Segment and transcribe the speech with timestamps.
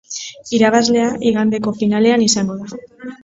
[0.59, 2.83] Irabazlea igandeko finalean izango da.